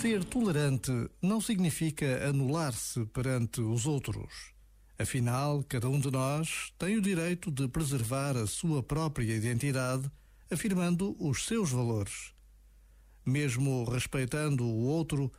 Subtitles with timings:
[0.00, 4.52] Ser tolerante não significa anular-se perante os outros.
[4.98, 10.10] Afinal, cada um de nós tem o direito de preservar a sua própria identidade,
[10.50, 12.32] afirmando os seus valores.
[13.24, 15.32] Mesmo respeitando o outro,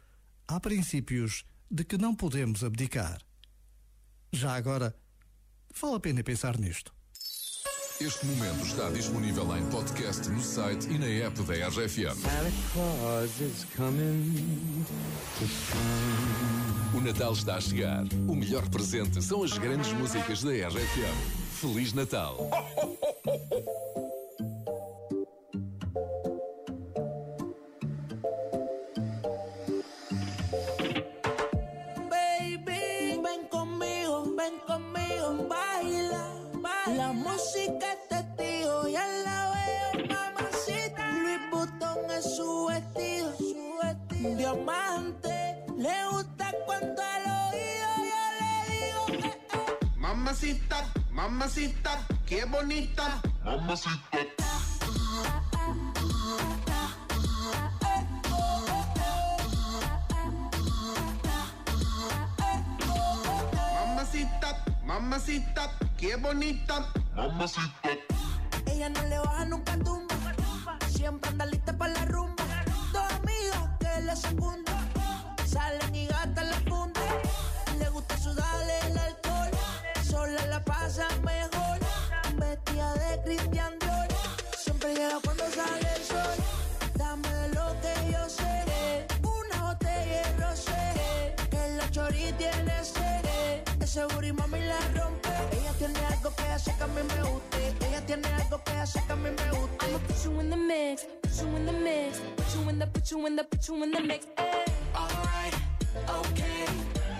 [0.47, 3.21] há princípios de que não podemos abdicar.
[4.31, 4.95] Já agora,
[5.79, 6.96] vale a pena pensar nisto.
[7.99, 12.13] Este momento está disponível em podcast no site e na app da RFM.
[12.15, 14.85] Santa Claus is coming
[15.39, 16.97] to town.
[16.99, 18.03] O Natal está a chegar.
[18.27, 21.15] O melhor presente são as grandes músicas da RFM.
[21.59, 22.37] Feliz Natal!
[32.09, 36.36] Baby, ven conmigo, ven conmigo, baila, baila.
[36.95, 41.11] La música es testigo, ya la veo, mamacita.
[41.11, 44.35] Louis Vuitton es su vestido, su vestido.
[44.37, 49.37] Diamante, le gusta cuando al oído yo le digo eh.
[49.97, 53.21] Mamacita, mamacita, qué bonita.
[63.75, 66.87] Mamacita, mamacita, qué bonita.
[68.65, 70.15] Ella no le baja nunca tumba,
[70.89, 72.43] siempre anda lista para la rumba.
[72.93, 74.89] Dos amigas que le secundan,
[75.45, 77.01] salen y gastan la funda.
[77.79, 79.49] Le gusta sudarle el alcohol,
[80.03, 81.79] sola la pasa mejor.
[82.35, 84.07] Vestida de Christian Dior,
[84.55, 86.37] siempre llega cuando sale el sol.
[86.95, 93.63] Dame de lo que yo sé, una botella de rosé, que la chori tiene sed.
[93.81, 95.26] Ese booty mami la rompe.
[96.27, 97.87] Algo que hace que a mí me guste.
[97.87, 99.85] Ella tiene algo que hace que a mí me guste.
[99.85, 102.87] I'ma put you in the mix, put you in the mix, put you in the,
[102.87, 104.27] put you in the, put you in the mix.
[104.35, 104.65] Ay.
[104.93, 105.55] Alright,
[106.19, 106.65] okay.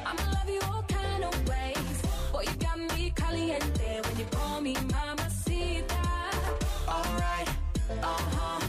[0.06, 2.02] I'ma love you all kind of ways.
[2.34, 6.04] Boy, you got me caliente when you call me mamacita.
[6.86, 7.48] Alright,
[8.04, 8.60] Uh huh.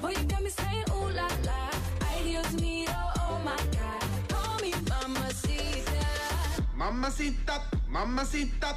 [0.00, 1.68] Boy, you got me saying ooh la la.
[2.06, 4.02] Ay Dios mío, oh my God.
[4.28, 6.06] Call me mamacita.
[6.76, 8.76] Mamacita, mamacita,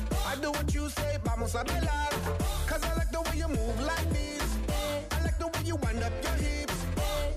[0.31, 2.09] I do what you say, vamos a bailar.
[2.65, 4.47] Cause I like the way you move like this.
[5.11, 6.85] I like the way you wind up your hips.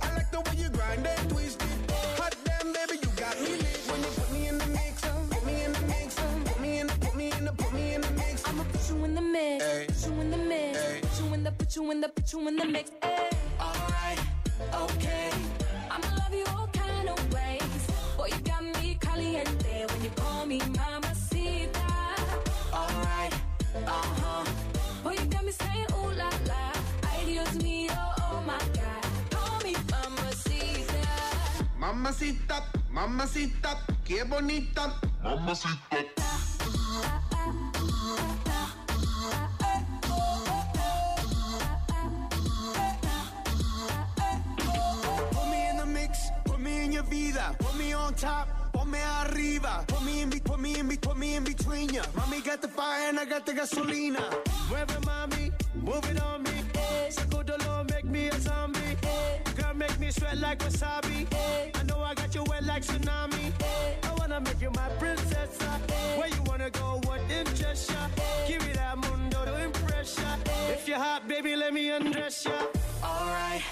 [0.00, 1.90] I like the way you grind and twist it.
[2.20, 3.80] Hot damn, baby, you got me lit.
[3.90, 6.86] When you put me in the mix, put me in the mix, put me in
[6.86, 8.44] the, put me in the, put me in the mix.
[8.48, 9.86] I'ma put you in the mix, Ay.
[9.88, 11.00] put you in the mix, Ay.
[11.02, 12.90] put you in the, put you in the, put you in the mix.
[13.02, 13.30] Ay.
[13.60, 14.20] alright,
[14.72, 15.30] okay.
[15.90, 17.72] I'ma love you all kind of ways.
[18.16, 19.63] Boy, you got me caliente
[29.90, 30.98] mamacita.
[31.78, 34.94] Mamacita, mamacita, qué bonita.
[45.30, 48.48] Put me in the mix, put me in your vida, put me on top,
[48.84, 52.02] put me arriba, put me in, put me in, put me in between ya.
[52.16, 54.22] Mommy got the fire and I got the gasolina.
[54.68, 56.50] Mueve mami, move it on me.
[56.74, 57.08] Eh.
[57.10, 58.80] Sacudolo, make me a zombie.
[59.02, 59.38] Eh.
[59.56, 61.26] Girl, make me sweat like wasabi.
[61.32, 61.70] Eh.
[61.74, 63.52] I know I got you wet like tsunami.
[64.02, 65.58] I wanna make you my princess.
[66.18, 67.00] Where you wanna go?
[67.04, 68.08] What interest ya?
[68.46, 70.36] Give me that mundo to impress ya.
[70.68, 72.52] If you're hot, baby, let me undress ya.
[73.02, 73.62] alright,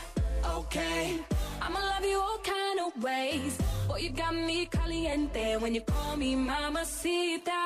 [0.46, 1.18] okay.
[1.60, 3.58] I'ma love you all kind of ways.
[3.92, 7.60] Boy, you got me caliente when you call me mamacita.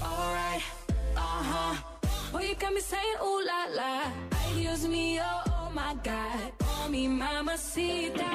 [0.00, 0.62] Alright,
[1.16, 1.74] Uh huh.
[2.30, 4.02] Boy, you got me saying ooh la la.
[4.30, 6.52] Ay Dios mío, oh my God.
[6.60, 8.30] Call me mamacita.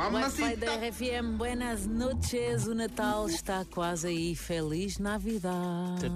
[0.00, 0.66] Wi-Fi da Mamacita.
[0.72, 2.66] RFM, buenas noches.
[2.66, 4.34] O Natal está quase aí.
[4.34, 6.06] Feliz Navidade.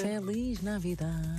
[0.00, 1.36] Feliz Navidade.